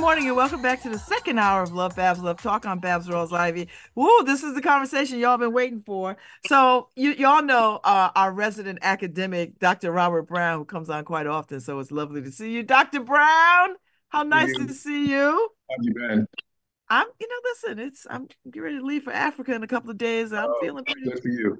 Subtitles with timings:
[0.00, 2.80] Good morning and welcome back to the second hour of Love Babz Love Talk on
[2.80, 3.68] Babz Rawls Ivy.
[3.94, 6.16] Woo, this is the conversation y'all been waiting for.
[6.46, 9.92] So you y'all know uh, our resident academic, Dr.
[9.92, 11.60] Robert Brown, who comes on quite often.
[11.60, 13.00] So it's lovely to see you, Dr.
[13.00, 13.74] Brown.
[14.08, 15.50] How nice to see you.
[15.68, 16.26] How you been?
[16.88, 19.90] I'm, you know, listen, it's I'm getting ready to leave for Africa in a couple
[19.90, 20.32] of days.
[20.32, 21.58] I'm oh, feeling pretty good for you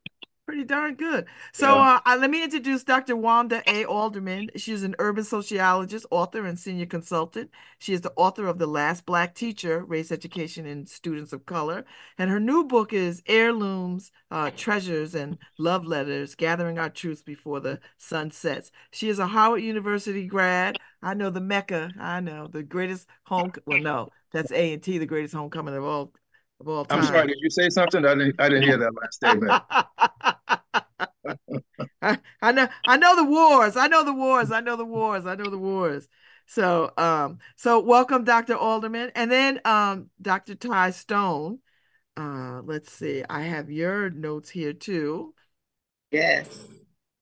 [0.50, 1.26] pretty darn good.
[1.52, 2.00] So yeah.
[2.04, 3.14] uh, let me introduce Dr.
[3.14, 3.84] Wanda A.
[3.84, 4.50] Alderman.
[4.56, 7.50] She's an urban sociologist, author, and senior consultant.
[7.78, 11.84] She is the author of The Last Black Teacher, Race Education in Students of Color.
[12.18, 17.60] And her new book is Heirlooms, uh, Treasures, and Love Letters, Gathering Our Truths Before
[17.60, 18.72] the Sun Sets.
[18.90, 20.78] She is a Howard University grad.
[21.00, 21.92] I know the Mecca.
[21.96, 23.52] I know the greatest home.
[23.66, 26.12] Well, no, that's A&T, the greatest homecoming of all
[26.60, 27.00] of all time.
[27.00, 28.04] I'm sorry, did you say something?
[28.04, 29.62] I didn't I didn't hear that last statement.
[32.02, 33.76] I, I know I know the wars.
[33.76, 34.50] I know the wars.
[34.50, 35.26] I know the wars.
[35.26, 36.08] I know the wars.
[36.46, 38.56] So um so welcome Dr.
[38.56, 40.54] Alderman and then um Dr.
[40.54, 41.58] Ty Stone.
[42.16, 43.22] Uh let's see.
[43.28, 45.34] I have your notes here too.
[46.10, 46.66] Yes.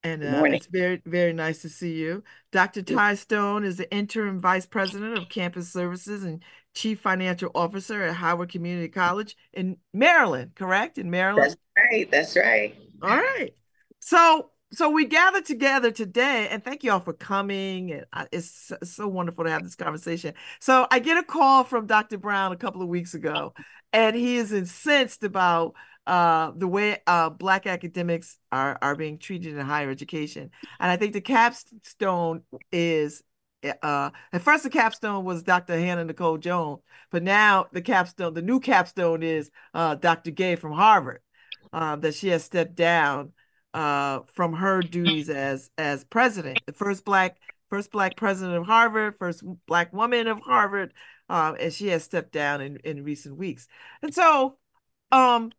[0.05, 2.23] And uh, it's very, very nice to see you.
[2.53, 2.83] Dr.
[2.83, 8.15] Ty Stone is the interim vice president of campus services and chief financial officer at
[8.15, 10.99] Howard Community College in Maryland, correct?
[10.99, 11.51] In Maryland?
[11.51, 12.11] That's right.
[12.11, 12.77] That's right.
[13.03, 13.53] All right.
[13.99, 18.03] So, so we gathered together today, and thank you all for coming.
[18.33, 20.35] It's so wonderful to have this conversation.
[20.61, 22.19] So, I get a call from Dr.
[22.19, 23.55] Brown a couple of weeks ago,
[23.93, 25.75] and he is incensed about
[26.07, 30.51] uh, the way uh, Black academics are are being treated in higher education.
[30.81, 33.23] And I think the capstone is
[33.63, 35.79] Eh, uh, at first the capstone was Dr.
[35.79, 40.31] Hannah Nicole Jones, but now the capstone, the new capstone is uh, Dr.
[40.31, 41.21] Gay from Harvard,
[41.73, 43.33] uh, that she has stepped down
[43.79, 47.37] uh, from her duties as as president, the first black
[47.71, 50.93] first black president of Harvard, first black woman of Harvard,
[51.29, 53.69] um, and she has stepped down in in recent weeks.
[54.03, 54.59] And so,
[55.13, 55.53] um,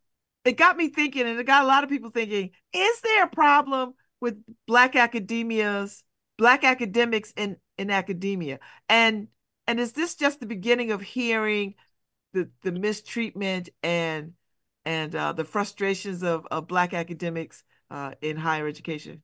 [0.44, 3.29] it got me thinking, and it got a lot of people thinking: Is there a
[3.29, 4.35] problem with
[4.68, 6.03] black academia's
[6.38, 8.59] black academics in in academia
[8.90, 9.28] and
[9.66, 11.74] and is this just the beginning of hearing
[12.34, 14.34] the the mistreatment and
[14.84, 19.22] and uh, the frustrations of, of black academics uh, in higher education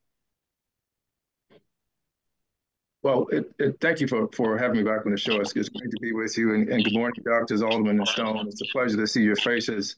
[3.05, 5.39] well, it, it, thank you for, for having me back on the show.
[5.39, 6.55] It's, it's great to be with you.
[6.55, 8.47] And, and good morning, Doctors Alderman and Stone.
[8.47, 9.97] It's a pleasure to see your faces.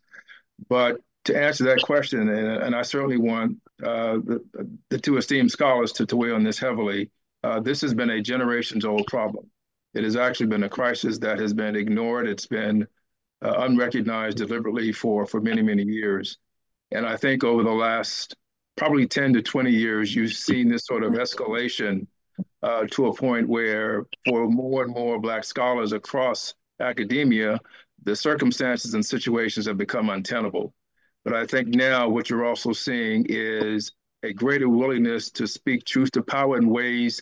[0.68, 4.44] But to answer that question, and, and I certainly want uh, the,
[4.90, 7.10] the two esteemed scholars to, to weigh on this heavily,
[7.46, 9.50] uh, this has been a generations old problem.
[9.94, 12.28] It has actually been a crisis that has been ignored.
[12.28, 12.88] It's been
[13.42, 16.40] uh, unrecognized deliberately for, for many, many years.
[16.92, 18.36] And I think over the last
[18.78, 22.08] probably 10 to 20 years, you've seen this sort of escalation
[22.64, 27.60] uh, to a point where for more and more Black scholars across academia,
[28.04, 30.74] the circumstances and situations have become untenable.
[31.26, 33.92] But I think now what you're also seeing is
[34.24, 37.22] a greater willingness to speak truth to power in ways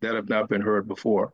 [0.00, 1.32] that have not been heard before.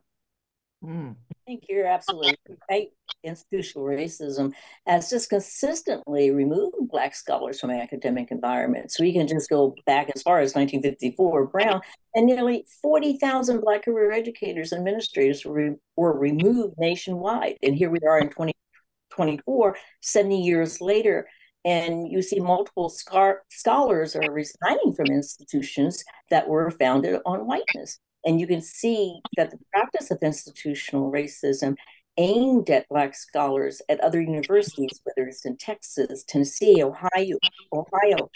[0.83, 1.15] Mm.
[1.29, 2.35] I think you're absolutely
[2.69, 2.89] right.
[3.23, 4.51] Institutional racism
[4.87, 8.99] has just consistently removed Black scholars from academic environments.
[8.99, 11.81] We can just go back as far as 1954, Brown,
[12.15, 17.57] and nearly 40,000 Black career educators and administrators were, were removed nationwide.
[17.61, 21.27] And here we are in 2024, 70 years later,
[21.63, 27.99] and you see multiple scar- scholars are resigning from institutions that were founded on whiteness.
[28.25, 31.75] And you can see that the practice of institutional racism
[32.17, 37.37] aimed at Black scholars at other universities, whether it's in Texas, Tennessee, Ohio,
[37.73, 38.29] Ohio.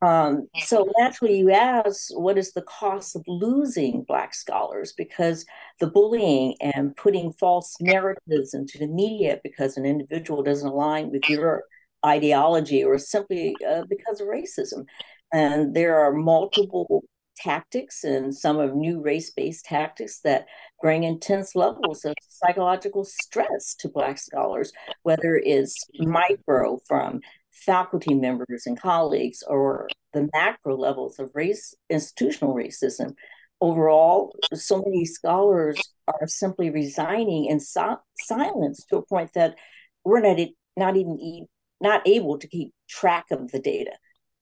[0.00, 4.92] Um, so naturally, you ask, what is the cost of losing Black scholars?
[4.96, 5.44] Because
[5.80, 11.28] the bullying and putting false narratives into the media because an individual doesn't align with
[11.28, 11.64] your
[12.06, 14.84] ideology or simply uh, because of racism.
[15.32, 17.04] And there are multiple
[17.42, 20.46] tactics and some of new race-based tactics that
[20.82, 27.20] bring intense levels of psychological stress to black scholars whether it's micro from
[27.50, 33.14] faculty members and colleagues or the macro levels of race institutional racism.
[33.60, 39.56] Overall so many scholars are simply resigning in so- silence to a point that
[40.04, 40.38] we're not,
[40.76, 41.46] not even
[41.80, 43.92] not able to keep track of the data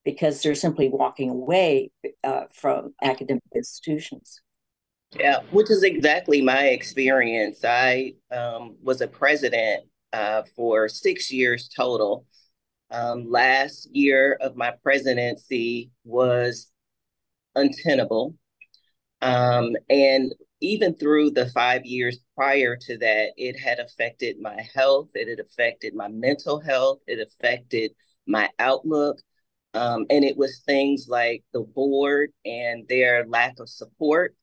[0.06, 1.90] because they're simply walking away
[2.24, 4.40] uh, from academic institutions.
[5.18, 7.64] Yeah, which is exactly my experience.
[7.64, 12.24] I um, was a president uh, for six years total.
[12.90, 16.70] Um, last year of my presidency was
[17.56, 18.36] untenable.
[19.22, 25.10] Um, and even through the five years prior to that, it had affected my health,
[25.14, 27.90] it had affected my mental health, it affected
[28.26, 29.18] my outlook.
[29.76, 34.34] Um, and it was things like the board and their lack of support,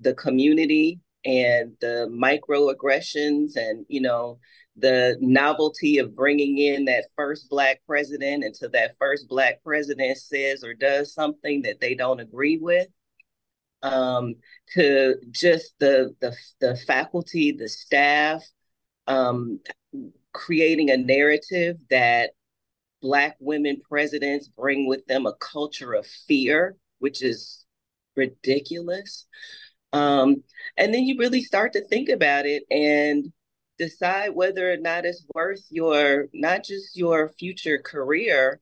[0.00, 4.38] the community and the microaggressions and, you know,
[4.76, 10.62] the novelty of bringing in that first black president until that first black president says
[10.62, 12.86] or does something that they don't agree with.
[13.82, 14.34] Um,
[14.74, 18.42] to just the, the the faculty the staff
[19.06, 19.60] um,
[20.32, 22.30] creating a narrative that
[23.06, 27.64] black women presidents bring with them a culture of fear which is
[28.16, 29.26] ridiculous.
[29.92, 30.42] Um,
[30.76, 33.32] and then you really start to think about it and
[33.78, 38.60] decide whether or not it's worth your not just your future career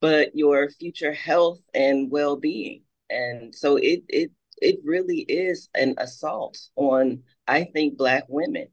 [0.00, 2.82] but your future health and well-being.
[3.08, 8.68] And so it it it really is an assault on i think black women.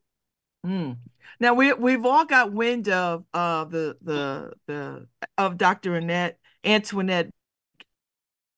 [0.66, 0.98] Mm.
[1.40, 5.08] Now we we've all got wind of uh the the the
[5.38, 7.30] of dr annette antoinette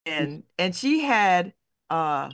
[0.06, 1.54] and and she had
[1.89, 2.30] uh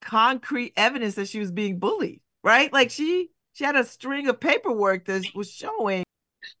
[0.00, 4.38] concrete evidence that she was being bullied right like she she had a string of
[4.38, 6.04] paperwork that was showing.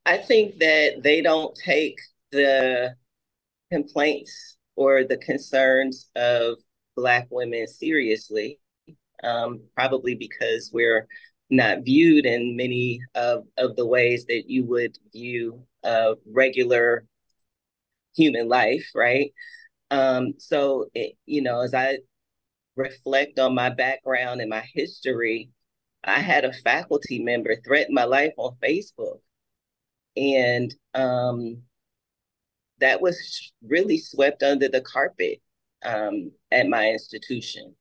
[0.04, 2.00] I think that they don't take
[2.32, 2.96] the
[3.70, 6.56] complaints or the concerns of
[6.96, 8.58] Black women seriously,
[9.22, 11.06] um, probably because we're
[11.50, 17.04] not viewed in many of, of the ways that you would view a regular
[18.14, 19.32] human life, right?
[19.90, 21.98] Um, so, it, you know, as I
[22.76, 25.50] reflect on my background and my history,
[26.04, 29.20] I had a faculty member threaten my life on Facebook.
[30.16, 31.62] And um,
[32.80, 35.40] that was really swept under the carpet
[35.84, 37.74] um, at my institution.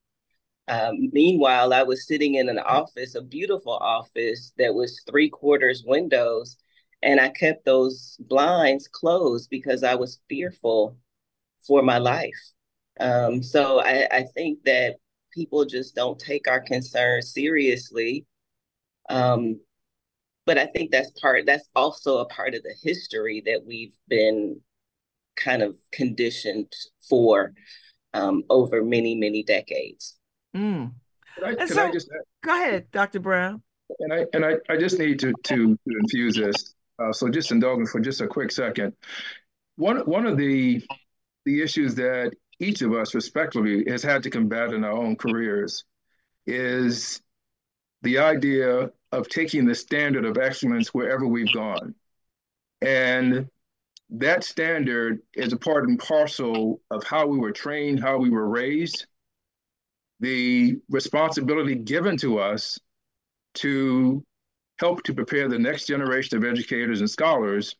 [0.67, 5.83] Um, meanwhile, I was sitting in an office, a beautiful office that was three quarters
[5.85, 6.57] windows,
[7.01, 10.97] and I kept those blinds closed because I was fearful
[11.65, 12.51] for my life.
[12.99, 14.95] Um, so I, I think that
[15.33, 18.25] people just don't take our concerns seriously.
[19.09, 19.61] Um,
[20.45, 24.61] but I think that's part, that's also a part of the history that we've been
[25.35, 26.71] kind of conditioned
[27.07, 27.53] for
[28.13, 30.16] um, over many, many decades.
[30.57, 30.91] Mm.
[31.45, 32.09] I, so, just
[32.43, 33.19] go ahead, Dr.
[33.19, 33.61] Brown.
[33.99, 36.73] And I and I, I just need to to, to infuse this.
[36.99, 38.93] Uh, so just indulge me for just a quick second.
[39.75, 40.83] One one of the
[41.45, 45.85] the issues that each of us respectively has had to combat in our own careers
[46.47, 47.21] is
[48.01, 51.93] the idea of taking the standard of excellence wherever we've gone.
[52.81, 53.47] And
[54.09, 58.47] that standard is a part and parcel of how we were trained, how we were
[58.47, 59.05] raised,
[60.19, 62.79] the responsibility given to us
[63.55, 64.23] to
[64.79, 67.75] help to prepare the next generation of educators and scholars,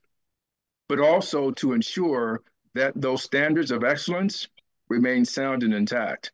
[0.90, 2.42] but also to ensure
[2.74, 4.48] that those standards of excellence
[4.90, 6.32] remain sound and intact.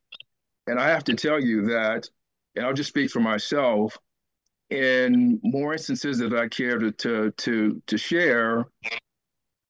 [0.67, 2.09] And I have to tell you that,
[2.55, 3.97] and I'll just speak for myself,
[4.69, 8.65] in more instances that I care to, to, to, to share,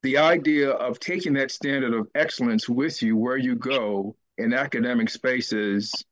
[0.02, 5.08] the idea of taking that standard of excellence with you where you go in academic
[5.08, 6.04] spaces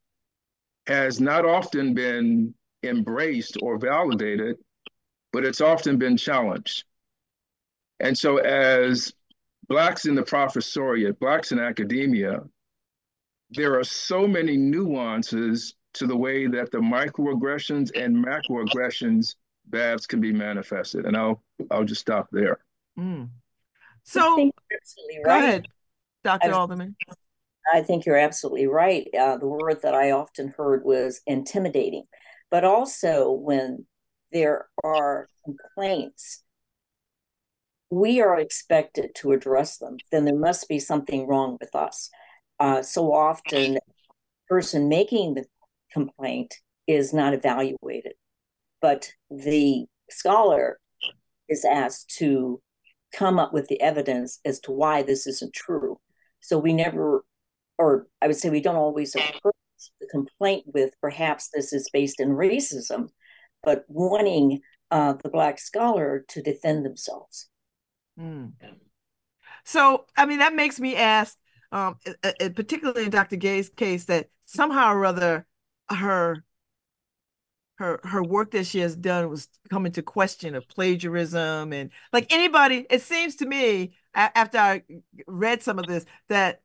[0.87, 4.57] has not often been embraced or validated,
[5.33, 6.85] but it's often been challenged.
[8.01, 9.13] And so, as
[9.69, 12.43] Blacks in the professoriate, Blacks in academia,
[13.51, 19.37] there are so many nuances to the way that the microaggressions and macroaggressions
[19.71, 21.07] BAVs can be manifested.
[21.07, 22.59] And I'll I'll just stop there.
[22.99, 23.29] Mm.
[24.03, 24.53] So right.
[25.25, 25.67] go ahead,
[26.25, 26.49] Dr.
[26.49, 26.97] I, Alderman.
[27.73, 29.09] I think you're absolutely right.
[29.19, 32.05] Uh, the word that I often heard was intimidating,
[32.51, 33.87] but also when
[34.33, 36.43] there are complaints,
[37.91, 39.99] we are expected to address them.
[40.11, 42.11] Then there must be something wrong with us
[42.63, 43.81] uh, so often the
[44.49, 45.45] person making the
[45.93, 46.55] complaint
[46.87, 48.13] is not evaluated
[48.81, 50.79] but the scholar
[51.49, 52.61] is asked to
[53.13, 55.99] come up with the evidence as to why this isn't true
[56.41, 57.25] so we never
[57.79, 59.55] or i would say we don't always approach
[60.01, 63.09] the complaint with perhaps this is based in racism
[63.63, 64.61] but wanting
[64.91, 67.49] uh, the black scholar to defend themselves
[68.19, 68.53] mm.
[69.65, 71.37] so i mean that makes me ask
[71.73, 71.97] um,
[72.39, 73.37] particularly in Dr.
[73.37, 75.47] Gay's case, that somehow or other
[75.89, 76.45] her
[77.77, 82.31] her her work that she has done was coming to question of plagiarism and like
[82.33, 82.87] anybody.
[82.91, 84.83] It seems to me after I
[85.27, 86.61] read some of this that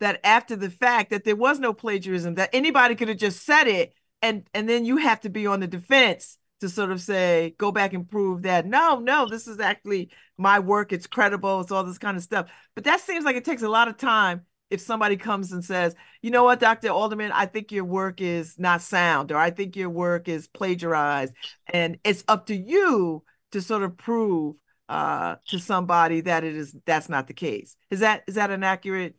[0.00, 3.66] that after the fact that there was no plagiarism that anybody could have just said
[3.66, 7.54] it and and then you have to be on the defense to sort of say,
[7.58, 10.92] go back and prove that no, no, this is actually my work.
[10.92, 11.60] It's credible.
[11.60, 12.50] It's all this kind of stuff.
[12.74, 15.94] But that seems like it takes a lot of time if somebody comes and says,
[16.20, 16.90] you know what, Dr.
[16.90, 21.32] Alderman, I think your work is not sound, or I think your work is plagiarized.
[21.72, 24.56] And it's up to you to sort of prove
[24.88, 27.76] uh, to somebody that it is that's not the case.
[27.90, 29.16] Is that is that an accurate?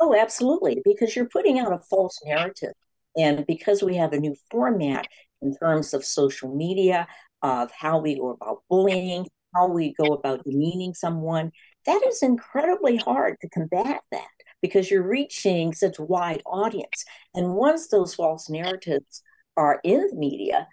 [0.00, 2.72] Oh, absolutely, because you're putting out a false narrative.
[3.16, 5.08] And because we have a new format
[5.42, 7.08] in terms of social media,
[7.42, 11.52] of how we go about bullying, how we go about demeaning someone,
[11.86, 14.26] that is incredibly hard to combat that
[14.60, 17.04] because you're reaching such a wide audience.
[17.34, 19.22] And once those false narratives
[19.56, 20.68] are in the media,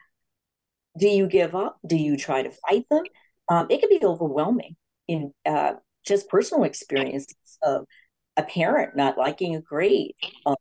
[0.98, 1.78] do you give up?
[1.86, 3.04] Do you try to fight them?
[3.50, 4.76] Um, it can be overwhelming
[5.08, 5.74] in uh,
[6.06, 7.86] just personal experiences of
[8.38, 10.14] a parent not liking a grade,
[10.46, 10.56] uh,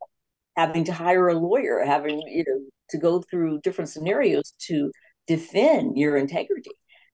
[0.57, 4.90] having to hire a lawyer, having you know to go through different scenarios to
[5.26, 6.71] defend your integrity.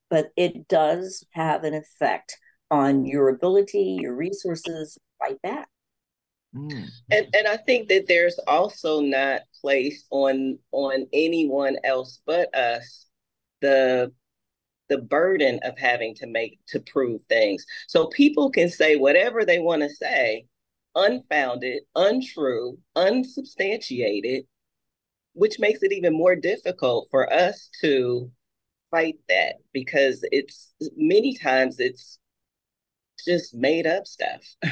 [0.08, 2.36] But it does have an effect
[2.70, 5.68] on your ability, your resources, fight back.
[6.54, 6.88] Mm.
[7.10, 13.06] And and I think that there's also not placed on on anyone else but us
[13.60, 14.12] the
[14.90, 17.64] the burden of having to make to prove things.
[17.88, 20.44] So people can say whatever they want to say,
[20.94, 24.44] unfounded, untrue, unsubstantiated,
[25.32, 28.30] which makes it even more difficult for us to
[28.90, 32.18] fight that because it's many times it's
[33.26, 34.42] just made up stuff.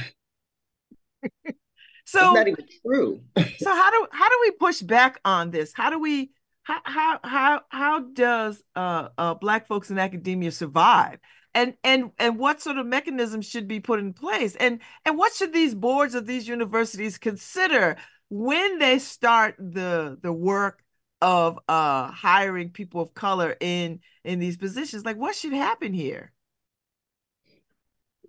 [2.05, 3.21] So it's not even true.
[3.59, 5.75] so how do how do we push back on this?
[5.75, 6.31] How do we
[6.69, 11.19] how how how how does uh, uh black folks in academia survive?
[11.55, 14.55] And and and what sort of mechanisms should be put in place?
[14.57, 17.97] And and what should these boards of these universities consider
[18.29, 20.85] when they start the the work
[21.21, 25.07] of uh hiring people of color in in these positions?
[25.07, 26.33] Like what should happen here?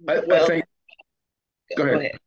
[0.08, 0.66] I, well, I think
[1.76, 1.94] go ahead.
[1.94, 2.20] Go ahead.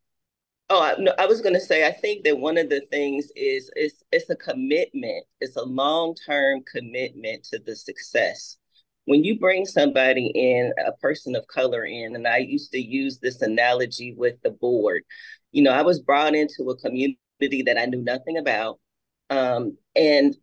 [0.75, 3.31] Oh, I, no, I was going to say, I think that one of the things
[3.37, 5.27] is it's it's a commitment.
[5.43, 8.57] It's a long term commitment to the success.
[9.05, 13.19] When you bring somebody in, a person of color in, and I used to use
[13.19, 15.03] this analogy with the board.
[15.51, 17.19] You know, I was brought into a community
[17.67, 18.81] that I knew nothing about,
[19.29, 20.35] um, and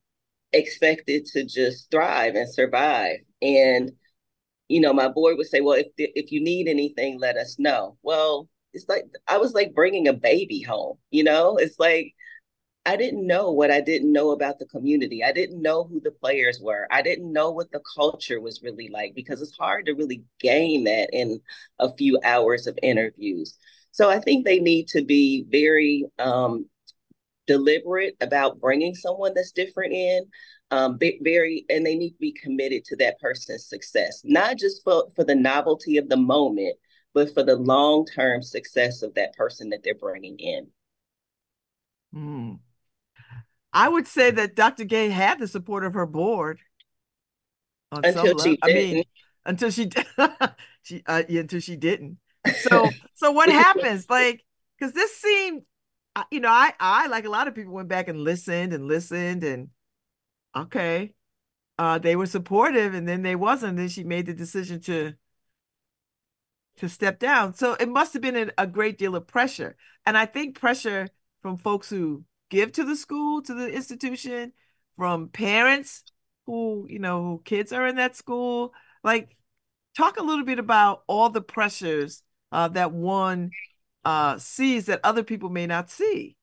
[0.54, 3.18] expected to just thrive and survive.
[3.42, 3.94] And
[4.68, 7.98] you know, my board would say, "Well, if if you need anything, let us know."
[8.04, 11.58] Well, it's like I was like bringing a baby home, you know?
[11.58, 12.14] It's like
[12.86, 15.24] I didn't know what I didn't know about the community.
[15.24, 16.88] I didn't know who the players were.
[16.90, 20.86] I didn't know what the culture was really like because it's hard to really gain
[20.86, 21.42] that in
[21.78, 23.58] a few hours of interviews.
[23.92, 26.68] So I think they need to be very um,
[27.48, 30.26] deliberate about bringing someone that's different in.
[30.72, 35.10] Um, very, and they need to be committed to that person's success, not just for
[35.16, 36.76] for the novelty of the moment,
[37.14, 40.68] but for the long term success of that person that they're bringing in.
[42.16, 42.60] Mm.
[43.72, 44.86] I would say that Dr.
[44.86, 46.60] Gay had the support of her board.
[47.92, 48.60] Until she didn't.
[48.64, 49.04] I mean,
[49.46, 49.90] until she
[50.84, 52.18] she uh, yeah, until she didn't.
[52.62, 54.10] So so what happens?
[54.10, 54.44] Like,
[54.78, 55.64] because this seemed,
[56.32, 59.44] you know, I I like a lot of people went back and listened and listened
[59.44, 59.70] and
[60.56, 61.14] okay,
[61.78, 63.78] uh, they were supportive and then they wasn't.
[63.78, 65.14] Then she made the decision to
[66.80, 67.54] to step down.
[67.54, 69.76] So it must have been a, great deal of pressure.
[70.06, 71.08] And I think pressure
[71.42, 74.54] from folks who give to the school, to the institution,
[74.98, 76.04] from parents
[76.46, 78.74] who, you know, who kids are in that school.
[79.04, 79.36] Like,
[79.98, 83.52] talk a little bit about all the pressures uh, that one
[84.06, 86.38] uh, sees that other people may not see.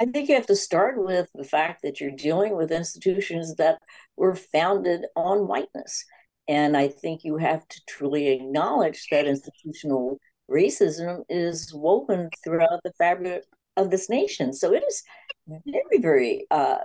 [0.00, 3.78] I think you have to start with the fact that you're dealing with institutions that
[4.16, 6.04] were founded on whiteness.
[6.48, 10.18] And I think you have to truly acknowledge that institutional
[10.50, 13.44] racism is woven throughout the fabric
[13.76, 14.52] of this nation.
[14.52, 15.02] So it is
[15.46, 16.78] very, very uh,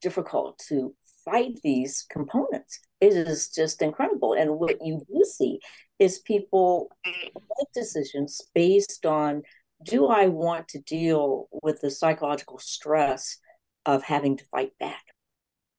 [0.00, 2.80] difficult to fight these components.
[3.00, 4.34] It is just incredible.
[4.34, 5.60] And what you do see
[5.98, 9.42] is people make decisions based on
[9.82, 13.38] do I want to deal with the psychological stress
[13.86, 15.04] of having to fight back?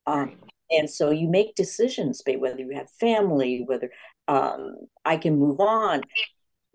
[0.07, 0.37] Um,
[0.71, 3.89] and so you make decisions about whether you have family, whether
[4.27, 6.01] um, I can move on.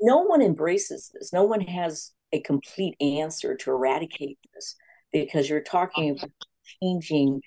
[0.00, 1.32] No one embraces this.
[1.32, 4.76] No one has a complete answer to eradicate this
[5.12, 6.30] because you're talking about
[6.82, 7.40] changing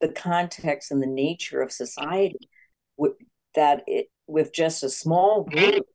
[0.00, 2.50] the context and the nature of society
[2.96, 3.12] with,
[3.54, 5.86] that it with just a small group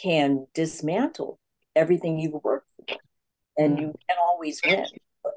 [0.00, 1.38] can dismantle
[1.76, 2.96] everything you've worked for
[3.58, 4.86] and you can always win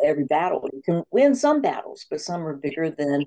[0.04, 0.68] every battle.
[0.74, 3.26] You can win some battles, but some are bigger than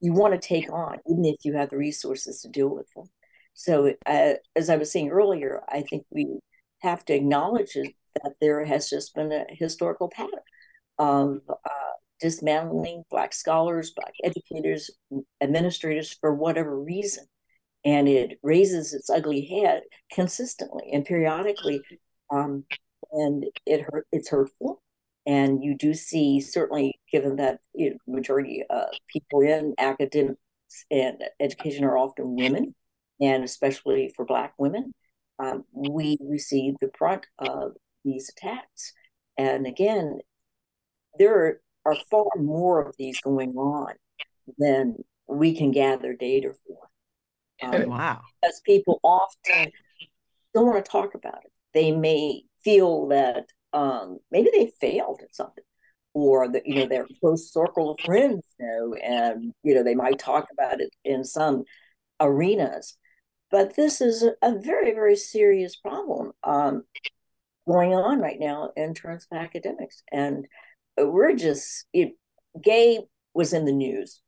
[0.00, 3.06] you want to take on, even if you have the resources to deal with them.
[3.54, 6.38] So, uh, as I was saying earlier, I think we
[6.80, 10.30] have to acknowledge that there has just been a historical pattern
[10.98, 14.90] of uh, dismantling Black scholars, Black educators,
[15.40, 17.24] administrators for whatever reason.
[17.84, 21.80] And it raises its ugly head consistently and periodically.
[22.30, 22.64] Um,
[23.12, 24.82] and it hurt, it's hurtful.
[25.26, 30.38] And you do see, certainly, given that you know, majority of people in academics
[30.90, 32.74] and education are often women,
[33.20, 34.94] and especially for Black women,
[35.38, 37.72] um, we receive the brunt of
[38.04, 38.92] these attacks.
[39.36, 40.20] And again,
[41.18, 43.94] there are, far more of these going on
[44.58, 44.96] than
[45.28, 46.88] we can gather data for.
[47.62, 48.22] Um, wow.
[48.42, 49.70] Because people often
[50.54, 51.52] don't want to talk about it.
[51.74, 55.64] They may feel that um, maybe they failed at something.
[56.14, 60.18] Or that you know their close circle of friends know and you know they might
[60.18, 61.64] talk about it in some
[62.18, 62.96] arenas.
[63.50, 66.84] But this is a, very very serious problem um,
[67.68, 70.02] going on right now in terms of academics.
[70.10, 70.46] And
[70.96, 72.12] we're just it,
[72.62, 73.00] gay
[73.34, 74.22] was in the news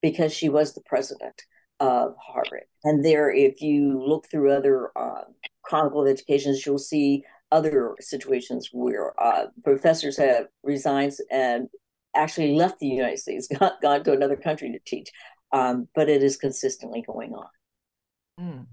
[0.00, 1.42] because she was the president
[1.80, 2.64] of harvard.
[2.84, 5.22] And there if you look through other uh,
[5.62, 11.68] chronicle of educations you'll see other situations where uh, professors have resigned and
[12.14, 15.10] actually left the United States, gone, gone to another country to teach.
[15.52, 17.46] Um, but it is consistently going on.
[18.38, 18.66] Mm.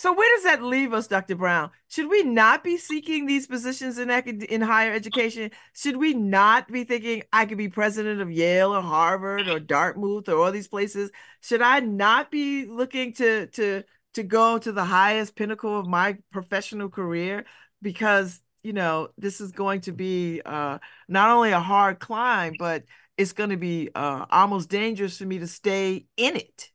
[0.00, 1.36] So where does that leave us, Dr.
[1.36, 1.70] Brown?
[1.88, 5.50] Should we not be seeking these positions in in higher education?
[5.74, 10.30] Should we not be thinking I could be president of Yale or Harvard or Dartmouth
[10.30, 11.10] or all these places?
[11.42, 13.84] Should I not be looking to to
[14.14, 17.44] to go to the highest pinnacle of my professional career?
[17.82, 22.84] Because you know this is going to be uh, not only a hard climb, but
[23.16, 26.70] it's going to be uh, almost dangerous for me to stay in it.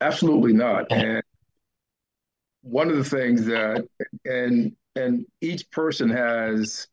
[0.00, 0.92] Absolutely not.
[0.92, 1.22] And
[2.62, 3.86] one of the things that
[4.24, 6.88] and and each person has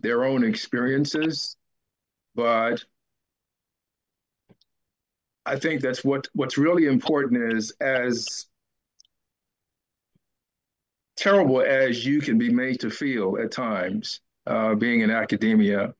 [0.00, 1.56] their own experiences,
[2.34, 2.84] but
[5.46, 8.46] I think that's what what's really important is as
[11.20, 15.92] terrible as you can be made to feel at times, uh, being in academia,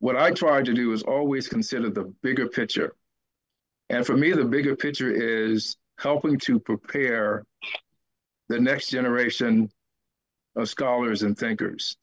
[0.00, 2.94] what I try to do is always consider the bigger picture.
[3.88, 7.46] And for me, the bigger picture is helping to prepare
[8.48, 9.70] the next generation
[10.56, 11.96] of scholars and thinkers.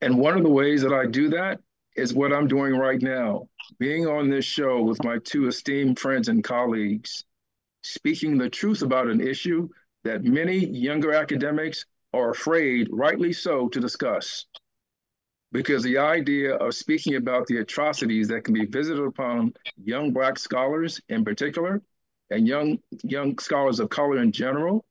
[0.00, 1.60] And one of the ways that I do that
[1.96, 3.48] is what I'm doing right now,
[3.78, 7.24] being on this show with my two esteemed friends and colleagues,
[7.84, 9.68] speaking the truth about an issue
[10.04, 14.46] that many younger academics are afraid, rightly so, to discuss.
[15.52, 20.38] Because the idea of speaking about the atrocities that can be visited upon young Black
[20.38, 21.82] scholars in particular,
[22.30, 24.84] and young, young scholars of color in general,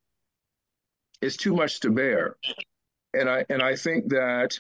[1.21, 2.38] is too much to bear.
[3.13, 4.60] And I, and I think that,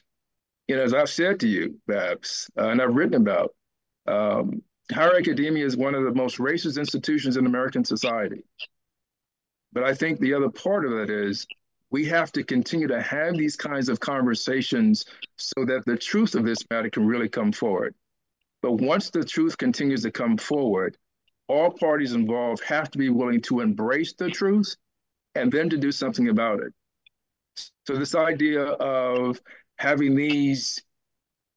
[0.67, 3.53] you know, as I've said to you, Babs, uh, and I've written about,
[4.07, 4.61] um,
[4.91, 8.43] higher academia is one of the most racist institutions in American society.
[9.73, 11.47] But I think the other part of it is
[11.89, 15.05] we have to continue to have these kinds of conversations
[15.37, 17.95] so that the truth of this matter can really come forward.
[18.61, 20.97] But once the truth continues to come forward,
[21.47, 24.75] all parties involved have to be willing to embrace the truth
[25.35, 26.73] and then to do something about it.
[27.85, 29.41] So this idea of
[29.77, 30.81] having these,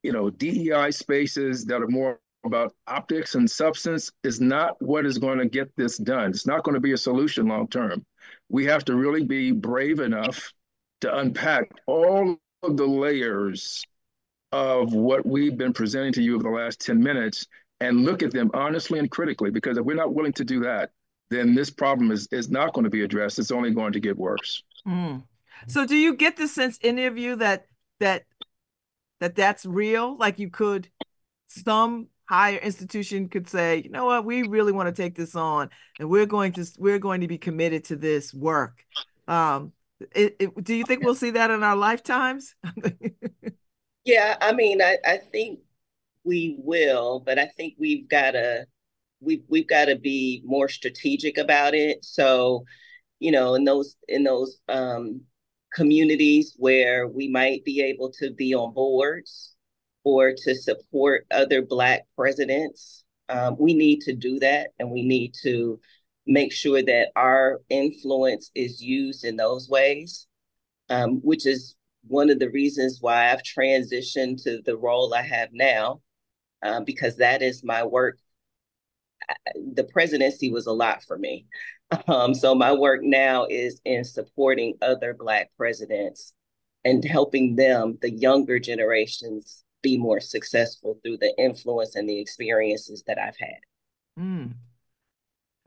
[0.03, 5.19] you know, DEI spaces that are more about optics and substance is not what is
[5.19, 6.31] going to get this done.
[6.31, 8.05] It's not going to be a solution long term.
[8.49, 10.53] We have to really be brave enough
[11.01, 13.85] to unpack all of the layers
[14.53, 17.47] of what we've been presenting to you over the last 10 minutes
[17.81, 19.51] and look at them honestly and critically.
[19.51, 20.91] Because if we're not willing to do that,
[21.31, 23.39] then this problem is, is not going to be addressed.
[23.39, 24.63] It's only going to get worse.
[24.87, 25.25] Mm.
[25.67, 27.67] So do you get the sense, any of you, that
[27.99, 28.25] that
[29.21, 30.17] that that's real?
[30.17, 30.89] Like you could
[31.49, 35.71] some higher institution could say, you know what, we really want to take this on,
[35.99, 38.85] and we're going to we're going to be committed to this work.
[39.29, 39.73] Um,
[40.15, 42.55] it, it, do you think we'll see that in our lifetimes?
[44.05, 45.61] yeah, I mean, I, I think
[46.25, 48.67] we will, but I think we've got to
[49.21, 52.05] we've we've got to be more strategic about it.
[52.05, 52.65] So,
[53.19, 55.23] you know, in those in those um,
[55.75, 59.56] communities where we might be able to be on boards
[60.07, 63.03] or to support other Black presidents.
[63.29, 65.81] Um, we need to do that, and we need to
[66.29, 70.29] make sure that our influence is used in those ways,
[70.91, 71.75] um, which is
[72.07, 76.03] one of the reasons why I've transitioned to the role I have now,
[76.63, 78.21] uh, because that is my work.
[79.75, 81.47] The presidency was a lot for me.
[82.09, 86.35] Um, so my work now is in supporting other Black presidents
[86.85, 93.03] and helping them, the younger generations, be more successful through the influence and the experiences
[93.07, 93.61] that I've had.
[94.19, 94.55] Mm.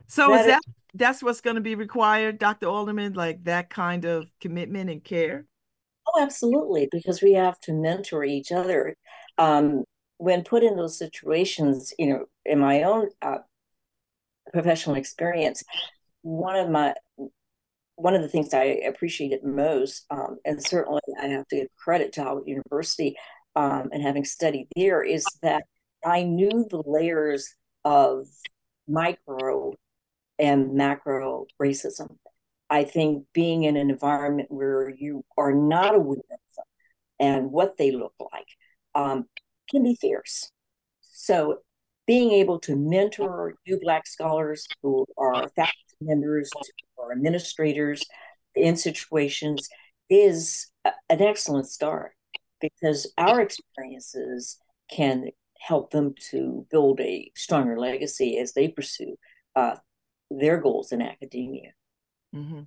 [0.06, 2.66] So that is that is, that's what's going to be required, Dr.
[2.66, 5.46] Alderman, like that kind of commitment and care?
[6.08, 8.96] Oh, absolutely, because we have to mentor each other.
[9.38, 9.84] Um,
[10.18, 13.38] when put in those situations, you know, in my own uh,
[14.52, 15.62] professional experience,
[16.22, 16.94] one of my
[17.96, 22.14] one of the things I appreciated most, um, and certainly I have to give credit
[22.14, 23.14] to Howard University
[23.56, 25.64] um, and having studied there, is that
[26.04, 28.26] I knew the layers of
[28.88, 29.74] micro
[30.38, 32.16] and macro racism.
[32.68, 36.64] I think being in an environment where you are not aware of them
[37.18, 38.46] and what they look like
[38.94, 39.26] um,
[39.70, 40.50] can be fierce.
[41.00, 41.58] So,
[42.06, 46.50] being able to mentor new Black scholars who are faculty members
[46.96, 48.02] or administrators
[48.56, 49.68] in situations
[50.08, 52.12] is an excellent start
[52.60, 54.58] because our experiences
[54.90, 59.16] can help them to build a stronger legacy as they pursue
[59.56, 59.76] uh,
[60.30, 61.72] their goals in academia.
[62.34, 62.62] Mm-hmm.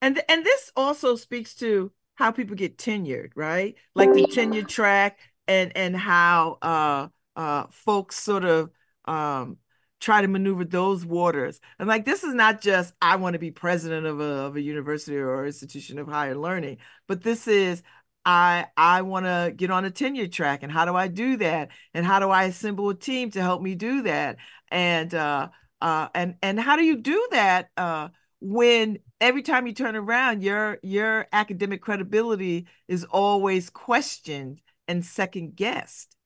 [0.00, 3.74] And and this also speaks to how people get tenured, right?
[3.94, 8.70] Like the tenure track and and how uh uh folks sort of
[9.06, 9.56] um
[10.00, 11.60] try to maneuver those waters.
[11.78, 14.60] And like this is not just I want to be president of a of a
[14.60, 17.82] university or institution of higher learning, but this is
[18.28, 21.70] I I want to get on a tenure track and how do I do that?
[21.94, 24.36] And how do I assemble a team to help me do that?
[24.70, 25.48] And uh
[25.80, 28.08] uh, and and how do you do that uh,
[28.40, 35.54] when every time you turn around, your your academic credibility is always questioned and second
[35.54, 36.16] guessed?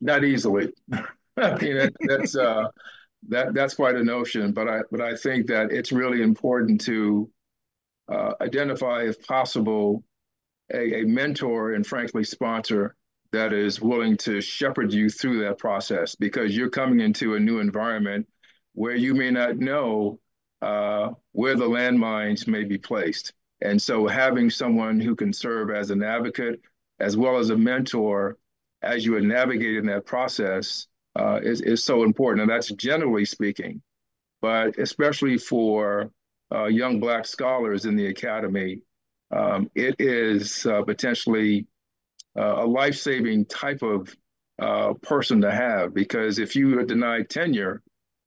[0.00, 0.72] Not easily.
[0.92, 2.64] I mean, that, that's uh,
[3.28, 7.30] that that's quite a notion, but I but I think that it's really important to
[8.10, 10.04] uh, identify, if possible,
[10.72, 12.96] a, a mentor and frankly sponsor
[13.32, 17.60] that is willing to shepherd you through that process because you're coming into a new
[17.60, 18.26] environment
[18.74, 20.18] where you may not know
[20.62, 23.32] uh, where the landmines may be placed.
[23.62, 26.60] And so having someone who can serve as an advocate
[26.98, 28.36] as well as a mentor
[28.82, 30.86] as you are navigating that process
[31.18, 32.42] uh, is, is so important.
[32.42, 33.82] And that's generally speaking,
[34.40, 36.10] but especially for
[36.52, 38.82] uh, young Black scholars in the academy,
[39.30, 41.66] um, it is uh, potentially
[42.36, 44.14] uh, a life-saving type of
[44.60, 47.82] uh, person to have because if you are denied tenure,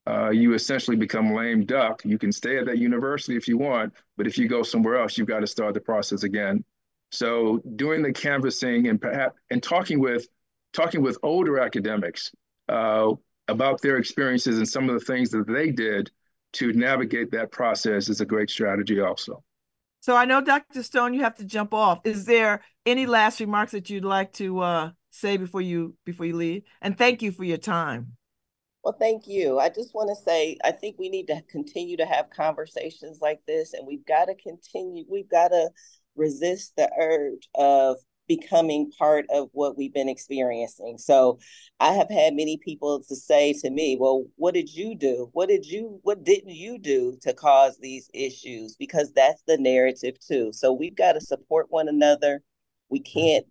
[0.06, 2.02] uh, you essentially become lame duck.
[2.04, 5.18] You can stay at that university if you want, but if you go somewhere else,
[5.18, 6.64] you've got to start the process again.
[7.12, 10.28] So doing the canvassing and perhaps and talking with
[10.74, 12.32] talking with older academics
[12.68, 13.12] uh,
[13.48, 16.10] about their experiences and some of the things that they did
[16.54, 19.44] to navigate that process is a great strategy also.
[20.00, 20.84] So I know, Dr.
[20.84, 22.00] Stone, you have to jump off.
[22.04, 26.36] Is there any last remarks that you'd like to uh, say before you before you
[26.36, 26.64] leave?
[26.82, 28.18] And thank you for your time.
[28.84, 29.60] Well, thank you.
[29.60, 33.40] I just want to say I think we need to continue to have conversations like
[33.48, 35.06] this, and we've got to continue.
[35.08, 35.70] We've got to
[36.18, 40.98] resist the urge of becoming part of what we've been experiencing.
[40.98, 41.40] So
[41.80, 45.30] I have had many people to say to me, well, what did you do?
[45.34, 48.76] What did you what didn't you do to cause these issues?
[48.78, 50.52] Because that's the narrative too.
[50.54, 52.42] So we've got to support one another.
[52.90, 53.46] We can't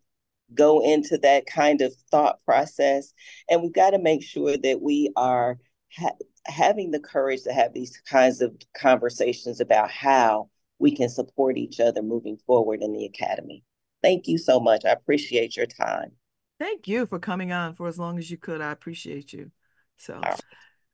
[0.55, 3.13] go into that kind of thought process
[3.49, 5.59] and we've got to make sure that we are
[5.97, 11.57] ha- having the courage to have these kinds of conversations about how we can support
[11.57, 13.63] each other moving forward in the academy.
[14.03, 14.85] Thank you so much.
[14.85, 16.13] I appreciate your time.
[16.59, 18.61] Thank you for coming on for as long as you could.
[18.61, 19.51] I appreciate you.
[19.97, 20.41] So, right.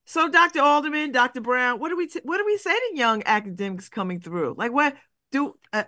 [0.07, 0.61] so Dr.
[0.61, 1.40] Alderman, Dr.
[1.40, 4.55] Brown, what do we t- what do we say to young academics coming through?
[4.57, 4.97] Like, what
[5.31, 5.85] do uh,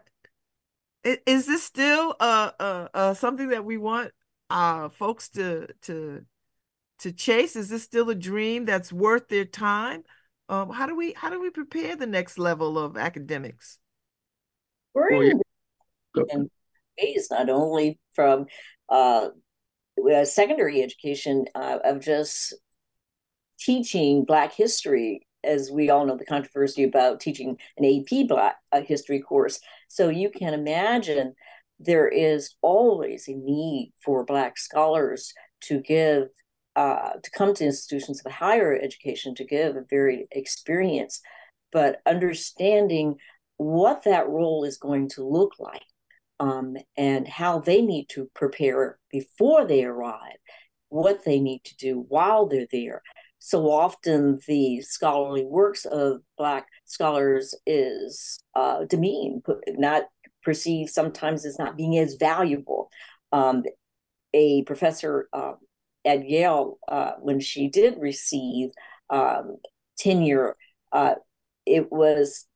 [1.04, 4.12] is this still uh, uh, uh something that we want
[4.50, 6.24] uh folks to to
[7.00, 7.56] to chase?
[7.56, 10.02] Is this still a dream that's worth their time?
[10.48, 13.78] Um, how do we how do we prepare the next level of academics?
[14.92, 16.50] We're in
[17.30, 18.46] not only from
[18.88, 19.28] uh,
[20.24, 22.54] secondary education uh, of just
[23.58, 29.20] teaching Black history, as we all know the controversy about teaching an AP Black history
[29.20, 29.60] course.
[29.88, 31.34] So you can imagine
[31.78, 35.32] there is always a need for Black scholars
[35.62, 36.28] to give
[36.76, 41.20] uh, to come to institutions of higher education to give a varied experience,
[41.72, 43.16] but understanding
[43.56, 45.82] what that role is going to look like
[46.40, 50.38] um, and how they need to prepare before they arrive,
[50.88, 53.02] what they need to do while they're there.
[53.38, 60.04] So often, the scholarly works of Black scholars is uh, demeaned, not
[60.42, 62.90] perceived sometimes as not being as valuable.
[63.32, 63.62] Um,
[64.32, 65.52] a professor uh,
[66.04, 68.70] at Yale, uh, when she did receive
[69.10, 69.56] um,
[69.98, 70.56] tenure,
[70.92, 71.14] uh,
[71.66, 72.46] it was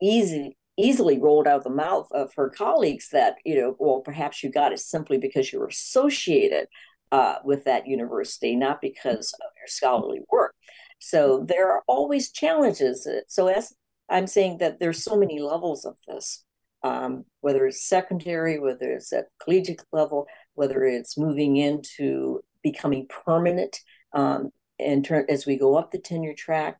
[0.00, 4.50] easy easily rolled out the mouth of her colleagues that you know well perhaps you
[4.50, 6.66] got it simply because you were associated
[7.12, 10.54] uh, with that university not because of your scholarly work.
[11.00, 13.72] So there are always challenges so as
[14.10, 16.44] i'm saying that there's so many levels of this
[16.82, 23.80] um, whether it's secondary whether it's at collegiate level whether it's moving into becoming permanent
[24.12, 26.78] um, in turn as we go up the tenure track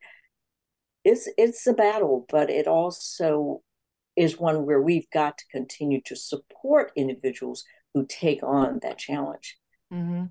[1.04, 3.62] it's it's a battle but it also
[4.16, 9.56] is one where we've got to continue to support individuals who take on that challenge.
[9.92, 10.26] Mm-hmm.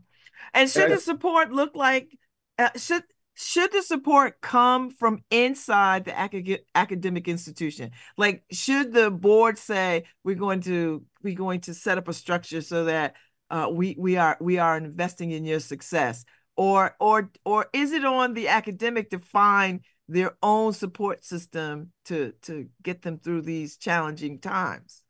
[0.53, 2.17] And should the support look like
[2.57, 3.03] uh, should
[3.35, 7.91] should the support come from inside the acad- academic institution?
[8.17, 12.61] Like, should the board say we're going to we're going to set up a structure
[12.61, 13.15] so that
[13.49, 16.25] uh, we we are we are investing in your success,
[16.57, 22.33] or or or is it on the academic to find their own support system to
[22.41, 25.03] to get them through these challenging times?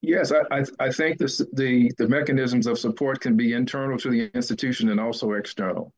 [0.00, 4.10] Yes, I, I, I think this, the the mechanisms of support can be internal to
[4.10, 5.92] the institution and also external.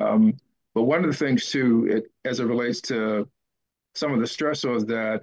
[0.00, 0.34] Um,
[0.74, 3.28] but one of the things too, it, as it relates to
[3.94, 5.22] some of the stressors that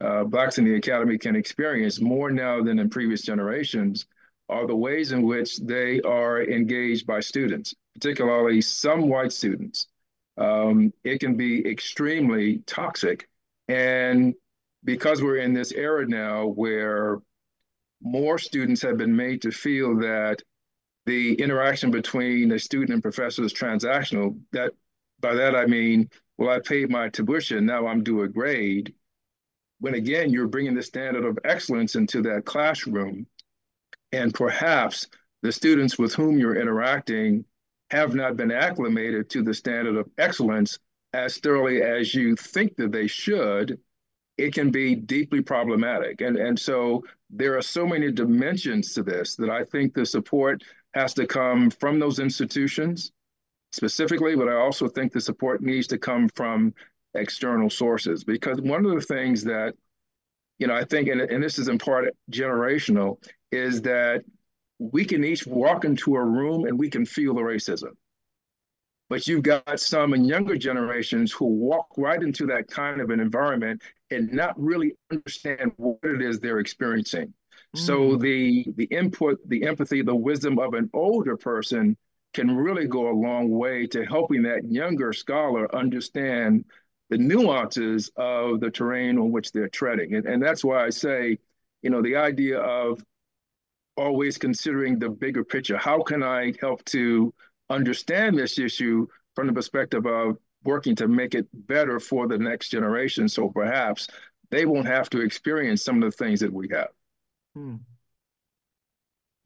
[0.00, 4.06] uh, Blacks in the Academy can experience more now than in previous generations,
[4.48, 9.88] are the ways in which they are engaged by students, particularly some white students
[10.38, 13.28] um, it can be extremely toxic.
[13.68, 14.34] And
[14.84, 17.18] because we're in this era now where
[18.00, 20.40] more students have been made to feel that
[21.06, 24.72] the interaction between a student and professor is transactional, that
[25.20, 28.94] by that I mean, well, I paid my tuition, now I'm due a grade.
[29.80, 33.26] When again, you're bringing the standard of excellence into that classroom,
[34.12, 35.08] and perhaps
[35.42, 37.44] the students with whom you're interacting
[37.90, 40.78] have not been acclimated to the standard of excellence
[41.12, 43.78] as thoroughly as you think that they should,
[44.36, 46.20] it can be deeply problematic.
[46.20, 50.62] And, and so there are so many dimensions to this that I think the support
[50.94, 53.12] has to come from those institutions
[53.72, 56.74] specifically, but I also think the support needs to come from
[57.14, 59.74] external sources because one of the things that
[60.58, 64.22] you know i think and, and this is in part generational is that
[64.78, 67.92] we can each walk into a room and we can feel the racism.
[69.08, 73.20] But you've got some in younger generations who walk right into that kind of an
[73.20, 77.32] environment and not really understand what it is they're experiencing.
[77.74, 77.80] Mm.
[77.80, 81.96] So the the input, the empathy, the wisdom of an older person
[82.34, 86.64] can really go a long way to helping that younger scholar understand
[87.08, 90.14] the nuances of the terrain on which they're treading.
[90.14, 91.38] And, and that's why I say,
[91.80, 93.02] you know, the idea of
[93.98, 95.76] always considering the bigger picture.
[95.76, 97.34] How can I help to
[97.68, 102.70] understand this issue from the perspective of working to make it better for the next
[102.70, 104.08] generation so perhaps
[104.50, 106.88] they won't have to experience some of the things that we have.
[107.54, 107.76] Hmm.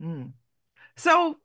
[0.01, 0.23] Hmm.
[0.97, 1.37] So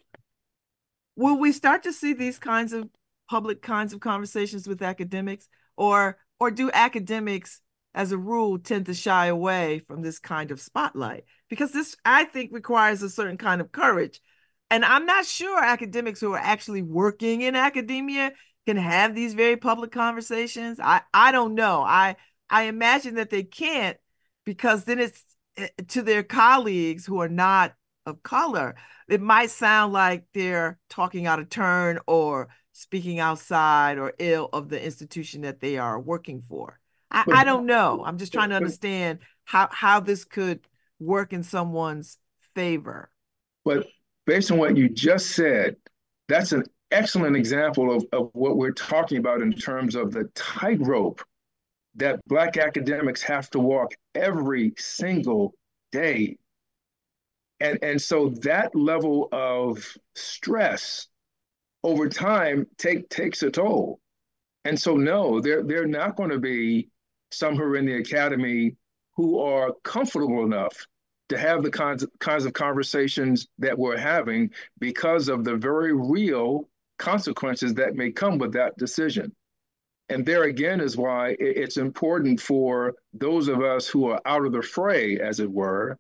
[1.15, 2.89] will we start to see these kinds of
[3.29, 7.61] public kinds of conversations with academics or or do academics
[7.97, 12.23] as a rule tend to shy away from this kind of spotlight because this i
[12.25, 14.21] think requires a certain kind of courage.
[14.69, 18.33] And i'm not sure academics who are actually working in academia
[18.67, 20.79] can have these very public conversations.
[20.79, 21.81] I i don't know.
[21.81, 22.17] I
[22.49, 23.97] i imagine that they can't
[24.45, 25.23] because then it's
[25.57, 27.73] eh, to their colleagues who are not
[28.05, 28.75] of color
[29.10, 34.69] it might sound like they're talking out of turn or speaking outside or ill of
[34.69, 38.03] the institution that they are working for I, I don't know.
[38.05, 40.67] I'm just trying to understand how how this could
[40.99, 42.17] work in someone's
[42.53, 43.09] favor.
[43.63, 43.87] But
[44.25, 45.75] based on what you just said,
[46.27, 51.21] that's an excellent example of, of what we're talking about in terms of the tightrope
[51.95, 55.53] that Black academics have to walk every single
[55.91, 56.37] day.
[57.59, 59.83] And, and so that level of
[60.15, 61.07] stress
[61.83, 63.99] over time take, takes a toll.
[64.63, 66.89] And so, no, they're, they're not going to be
[67.31, 68.75] some who are in the academy
[69.15, 70.87] who are comfortable enough
[71.29, 75.93] to have the kinds of, kinds of conversations that we're having because of the very
[75.93, 79.35] real consequences that may come with that decision.
[80.09, 84.53] And there again is why it's important for those of us who are out of
[84.53, 85.97] the fray, as it were,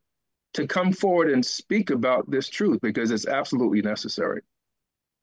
[0.53, 4.41] to come forward and speak about this truth because it's absolutely necessary.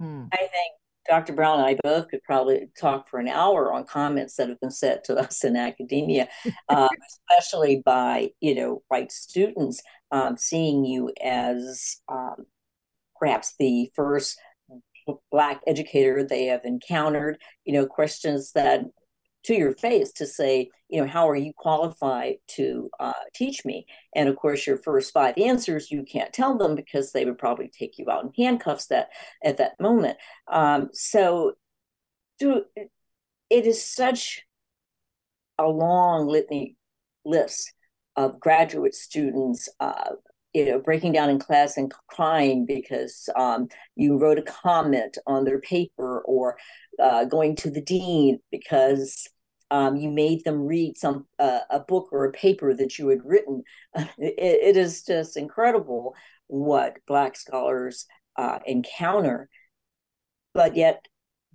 [0.00, 0.24] Hmm.
[0.32, 0.74] I think
[1.08, 1.34] Dr.
[1.34, 4.70] Brown and I both could probably talk for an hour on comments that have been
[4.70, 6.28] said to us in academia,
[6.68, 6.88] uh,
[7.30, 12.46] especially by you know white students um, seeing you as um,
[13.18, 14.38] perhaps the first
[15.30, 17.36] black educator they have encountered
[17.66, 18.84] you know questions that
[19.44, 23.86] to your face to say you know how are you qualified to uh, teach me?
[24.14, 27.68] And of course your first five answers you can't tell them because they would probably
[27.68, 29.08] take you out in handcuffs that
[29.42, 30.16] at that moment.
[30.50, 31.54] Um, so
[32.40, 34.42] it is such
[35.58, 36.76] a long litany
[37.24, 37.72] list
[38.16, 40.10] of graduate students uh,
[40.54, 45.44] you know, breaking down in class and crying because um, you wrote a comment on
[45.44, 46.56] their paper or
[47.02, 49.26] uh, going to the dean because
[49.74, 53.24] um, you made them read some uh, a book or a paper that you had
[53.24, 53.64] written.
[53.96, 54.06] it,
[54.38, 56.14] it is just incredible
[56.46, 58.06] what Black scholars
[58.36, 59.48] uh, encounter,
[60.52, 61.04] but yet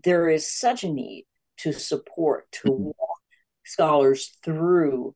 [0.04, 1.28] there is such a need
[1.60, 2.84] to support to mm-hmm.
[2.88, 3.22] walk
[3.66, 5.16] scholars through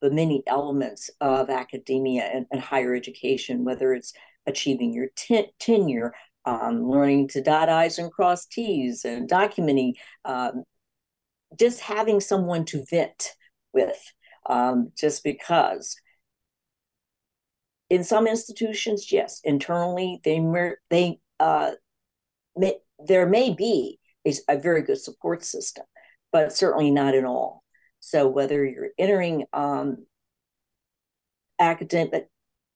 [0.00, 4.12] the many elements of academia and, and higher education, whether it's
[4.46, 5.08] achieving your
[5.58, 10.62] tenure, um, learning to dot I's and cross T's, and documenting, um,
[11.58, 13.32] just having someone to vent
[13.72, 14.00] with,
[14.48, 15.96] um, just because.
[17.88, 20.40] In some institutions, yes, internally they
[20.90, 21.72] they uh,
[22.56, 22.74] may,
[23.06, 25.84] there may be a, a very good support system,
[26.32, 27.62] but certainly not in all.
[28.00, 30.06] So whether you're entering um,
[31.58, 32.28] academic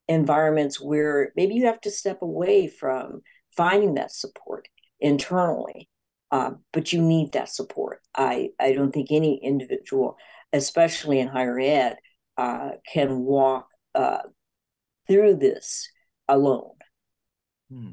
[0.09, 3.21] environments where maybe you have to step away from
[3.57, 4.69] finding that support
[5.01, 5.89] internally,
[6.31, 8.01] um, but you need that support.
[8.15, 10.17] I, I don't think any individual,
[10.53, 11.97] especially in higher ed,
[12.37, 14.19] uh, can walk uh,
[15.09, 15.89] through this
[16.29, 16.75] alone.
[17.71, 17.91] Hmm.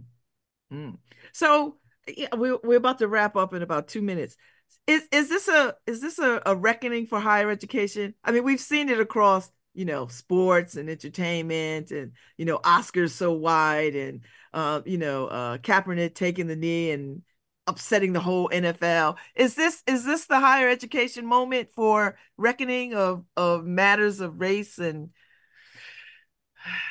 [0.71, 0.91] Hmm.
[1.33, 1.77] So
[2.15, 4.37] yeah, we, we're about to wrap up in about two minutes
[4.85, 8.13] is is this a is this a, a reckoning for higher education?
[8.23, 13.11] I mean, we've seen it across you know sports and entertainment and you know Oscars
[13.11, 14.21] So White and
[14.53, 17.21] uh, you know uh, Kaepernick taking the knee and
[17.67, 19.17] upsetting the whole NFL.
[19.35, 24.79] Is this is this the higher education moment for reckoning of of matters of race
[24.79, 25.09] and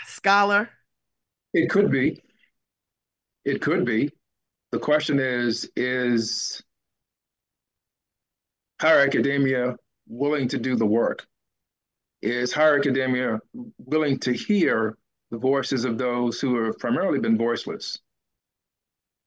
[0.06, 0.70] scholar?
[1.52, 2.22] It could be.
[3.44, 4.10] It could be.
[4.72, 6.62] The question is is
[8.80, 11.26] higher academia willing to do the work?
[12.22, 13.38] Is higher academia
[13.78, 14.98] willing to hear
[15.30, 17.98] the voices of those who have primarily been voiceless?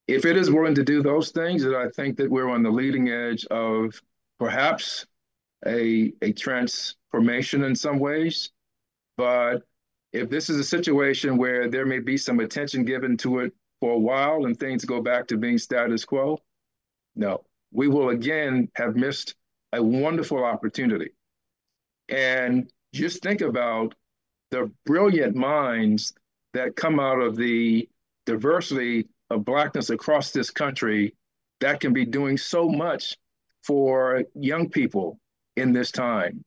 [0.09, 2.71] If it is willing to do those things, then I think that we're on the
[2.71, 4.01] leading edge of
[4.39, 5.05] perhaps
[5.67, 8.49] a, a transformation in some ways.
[9.17, 9.59] But
[10.11, 13.91] if this is a situation where there may be some attention given to it for
[13.91, 16.39] a while and things go back to being status quo,
[17.15, 19.35] no, we will again have missed
[19.73, 21.11] a wonderful opportunity.
[22.07, 23.93] And just think about
[24.49, 26.13] the brilliant minds
[26.55, 27.87] that come out of the
[28.25, 31.15] diversity of Blackness across this country
[31.59, 33.17] that can be doing so much
[33.63, 35.19] for young people
[35.55, 36.43] in this time.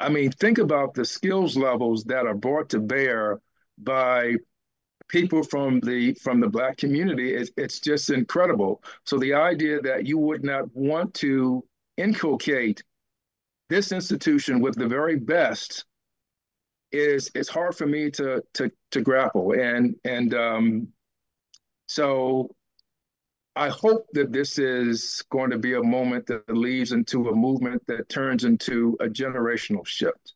[0.00, 3.40] I mean, think about the skills levels that are brought to bear
[3.78, 4.36] by
[5.08, 7.34] people from the from the black community.
[7.34, 8.82] It's, it's just incredible.
[9.04, 11.64] So the idea that you would not want to
[11.96, 12.82] inculcate
[13.68, 15.84] this institution with the very best
[16.92, 19.52] is it's hard for me to to to grapple.
[19.52, 20.88] And and um,
[21.86, 22.48] so
[23.56, 27.82] I hope that this is going to be a moment that leads into a movement
[27.86, 30.34] that turns into a generational shift.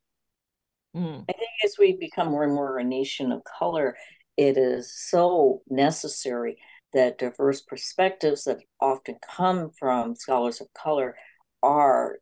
[0.97, 1.25] Mm.
[1.29, 3.97] I think as we become more and more a nation of color,
[4.37, 6.59] it is so necessary
[6.93, 11.17] that diverse perspectives that often come from scholars of color
[11.63, 12.19] are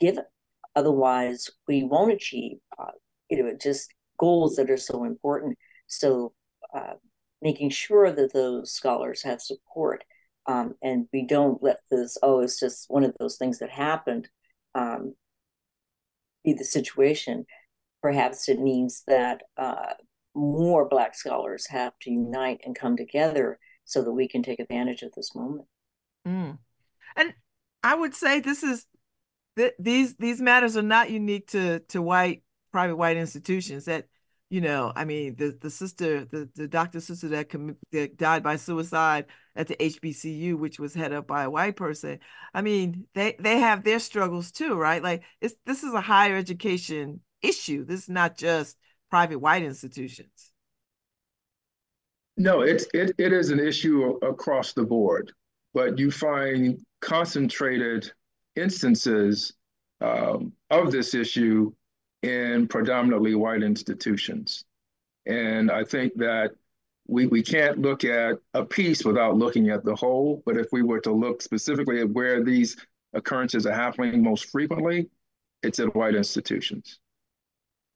[0.00, 0.24] given.
[0.74, 2.92] Otherwise, we won't achieve, uh,
[3.30, 5.56] you know, just goals that are so important.
[5.86, 6.32] So,
[6.74, 6.94] uh,
[7.44, 10.02] making sure that those scholars have support,
[10.46, 14.28] um, and we don't let this, oh, it's just one of those things that happened,
[14.74, 15.14] um,
[16.44, 17.44] be the situation.
[18.02, 19.92] Perhaps it means that uh,
[20.34, 25.02] more Black scholars have to unite and come together so that we can take advantage
[25.02, 25.66] of this moment.
[26.26, 26.58] Mm.
[27.16, 27.34] And
[27.82, 28.86] I would say this is
[29.56, 32.42] th- these these matters are not unique to to white
[32.72, 33.84] private white institutions.
[33.84, 34.06] That
[34.50, 37.50] you know, I mean, the the sister, the the doctor sister that,
[37.92, 39.26] that died by suicide
[39.56, 42.18] at the HBCU, which was head up by a white person.
[42.52, 45.02] I mean, they they have their struggles too, right?
[45.02, 47.84] Like it's this is a higher education issue.
[47.84, 48.76] This is not just
[49.10, 50.52] private white institutions.
[52.36, 55.32] No, it's it it is an issue across the board,
[55.72, 58.10] but you find concentrated
[58.56, 59.54] instances
[60.00, 61.72] um, of this issue
[62.24, 64.64] in predominantly white institutions.
[65.26, 66.52] And I think that
[67.06, 70.42] we, we can't look at a piece without looking at the whole.
[70.46, 72.76] But if we were to look specifically at where these
[73.12, 75.10] occurrences are happening most frequently,
[75.62, 76.98] it's at white institutions.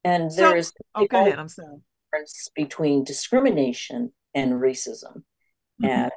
[0.04, 1.38] And there is so, oh, go ahead.
[1.38, 1.78] I'm sorry.
[2.12, 5.22] Difference between discrimination and racism,
[5.82, 5.86] mm-hmm.
[5.86, 6.12] and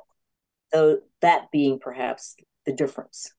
[0.71, 2.35] though that being perhaps
[2.65, 3.31] the difference.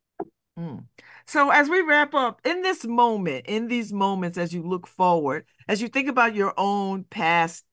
[0.58, 0.84] Mm.
[1.26, 5.44] So as we wrap up in this moment, in these moments, as you look forward,
[5.68, 7.64] as you think about your own past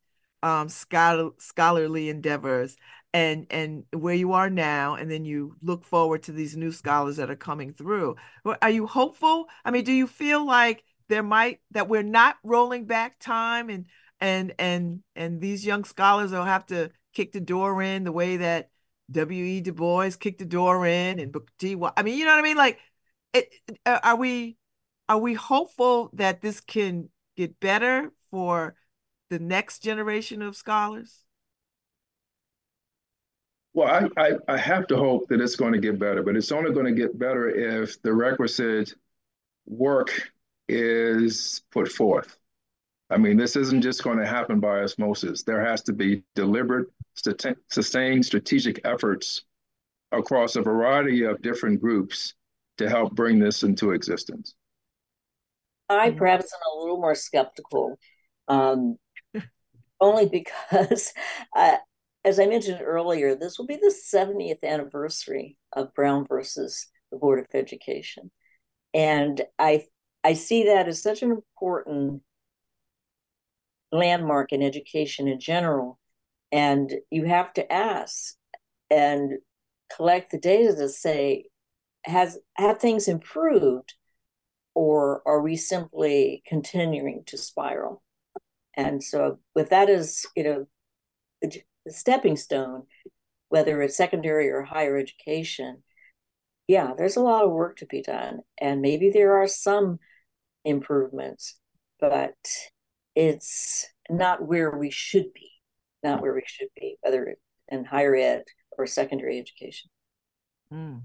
[0.43, 2.77] um, scholar, scholarly endeavors
[3.13, 7.17] and and where you are now, and then you look forward to these new scholars
[7.17, 8.15] that are coming through.
[8.61, 9.47] Are you hopeful?
[9.65, 13.85] I mean, do you feel like there might that we're not rolling back time and
[14.19, 18.37] and and and these young scholars will have to kick the door in the way
[18.37, 18.69] that
[19.11, 19.61] W.E.
[19.61, 21.75] Du Bois kicked the door in and Booker T.
[21.97, 22.57] I mean, you know what I mean?
[22.57, 22.79] Like
[23.33, 23.49] it,
[23.85, 24.57] uh, are we
[25.07, 28.75] are we hopeful that this can get better for
[29.29, 31.23] the next generation of scholars?
[33.73, 36.51] Well, I, I, I have to hope that it's going to get better, but it's
[36.51, 38.93] only going to get better if the requisite
[39.65, 40.11] work
[40.67, 42.37] is put forth.
[43.09, 45.43] I mean, this isn't just going to happen by osmosis.
[45.43, 46.87] There has to be deliberate,
[47.69, 49.43] sustained strategic efforts
[50.11, 52.35] across a variety of different groups
[52.79, 54.55] to help bring this into existence?
[55.89, 56.17] I mm-hmm.
[56.17, 57.97] perhaps am a little more skeptical,
[58.47, 58.97] um,
[60.01, 61.13] only because,
[61.55, 61.77] uh,
[62.25, 67.39] as I mentioned earlier, this will be the 70th anniversary of Brown versus the Board
[67.39, 68.31] of Education,
[68.93, 69.85] and I
[70.23, 72.21] I see that as such an important
[73.91, 75.97] landmark in education in general,
[76.51, 78.35] and you have to ask
[78.89, 79.33] and
[79.95, 81.45] collect the data to say
[82.09, 83.93] has have things improved
[84.75, 88.01] or are we simply continuing to spiral
[88.75, 90.65] and so with that as you know
[91.41, 92.83] the, the stepping stone
[93.49, 95.83] whether it's secondary or higher education
[96.67, 99.99] yeah there's a lot of work to be done and maybe there are some
[100.65, 101.59] improvements
[101.99, 102.35] but
[103.15, 105.51] it's not where we should be
[106.03, 107.35] not where we should be whether
[107.69, 108.43] in higher ed
[108.77, 109.89] or secondary education
[110.73, 111.01] mm.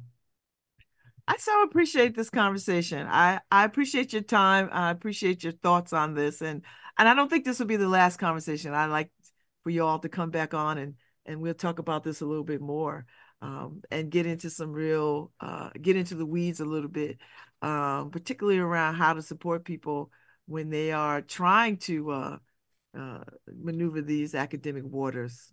[1.26, 3.06] I so appreciate this conversation.
[3.08, 4.68] I, I appreciate your time.
[4.70, 6.42] I appreciate your thoughts on this.
[6.42, 6.62] And
[6.98, 8.72] and I don't think this will be the last conversation.
[8.72, 9.10] I'd like
[9.62, 10.94] for you all to come back on and
[11.26, 13.06] and we'll talk about this a little bit more
[13.40, 17.18] um, and get into some real uh, get into the weeds a little bit,
[17.62, 20.10] um, particularly around how to support people
[20.46, 22.38] when they are trying to uh,
[22.98, 25.52] uh, maneuver these academic waters.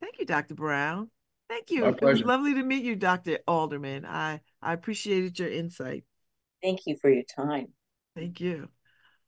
[0.00, 0.54] Thank you, Dr.
[0.54, 1.10] Brown.
[1.48, 1.86] Thank you.
[1.86, 3.38] It was lovely to meet you, Dr.
[3.46, 4.04] Alderman.
[4.04, 6.04] I, I appreciated your insight.
[6.62, 7.68] Thank you for your time.
[8.16, 8.68] Thank you.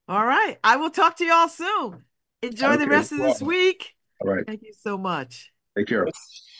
[0.08, 0.58] All right.
[0.64, 2.04] I will talk to you all soon.
[2.42, 2.76] Enjoy okay.
[2.84, 3.94] the rest of this week.
[4.20, 4.44] All right.
[4.46, 5.52] Thank you so much.
[5.76, 6.06] Take care.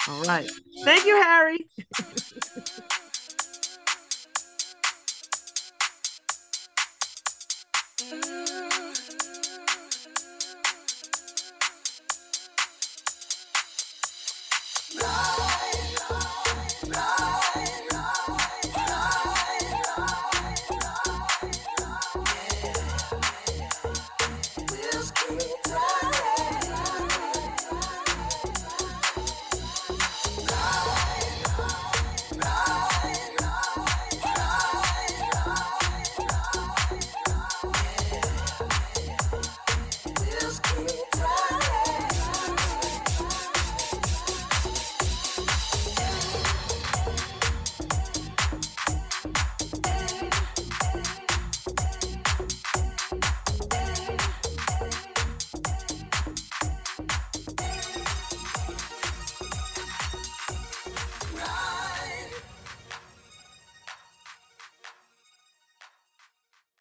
[0.08, 0.48] All right.
[0.84, 1.68] Thank you, Harry.